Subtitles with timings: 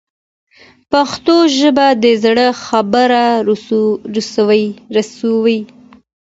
[0.91, 3.25] پښتو ژبه د زړه خبره
[4.95, 5.59] رسوي.